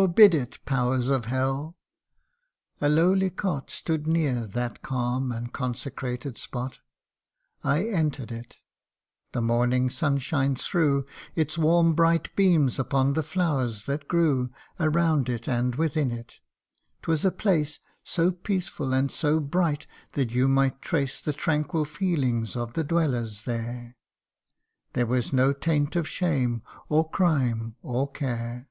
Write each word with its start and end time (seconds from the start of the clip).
Forbid 0.00 0.34
it, 0.34 0.64
Powers 0.64 1.10
of 1.10 1.26
Hell!' 1.26 1.76
A 2.80 2.88
lowly 2.88 3.28
cot 3.28 3.70
Stood 3.70 4.06
near 4.06 4.46
that 4.46 4.80
calm 4.80 5.30
and 5.30 5.52
consecrated 5.52 6.38
spot: 6.38 6.78
I 7.62 7.84
enter'd 7.86 8.32
it: 8.32 8.60
the 9.32 9.42
morning 9.42 9.90
sunshine 9.90 10.56
threw 10.56 11.04
Its 11.34 11.58
warm 11.58 11.94
bright 11.94 12.34
beams 12.34 12.78
upon 12.78 13.12
the 13.12 13.22
flowers 13.24 13.84
that 13.84 14.08
grew 14.08 14.50
Around 14.78 15.28
it 15.28 15.46
and 15.46 15.74
within 15.74 16.10
it 16.12 16.40
'twas 17.02 17.24
a 17.26 17.30
place 17.32 17.80
So 18.02 18.30
peaceful 18.30 18.94
and 18.94 19.10
so 19.12 19.38
bright, 19.38 19.86
that 20.12 20.30
you 20.30 20.48
might 20.48 20.80
trace 20.80 21.20
The 21.20 21.34
tranquil 21.34 21.84
feelings 21.84 22.56
of 22.56 22.72
the 22.72 22.84
dwellers 22.84 23.42
there; 23.42 23.96
There 24.94 25.06
was 25.06 25.34
no 25.34 25.52
taint 25.52 25.94
of 25.94 26.08
shame, 26.08 26.62
or 26.88 27.10
crime, 27.10 27.74
or 27.82 28.10
care. 28.10 28.68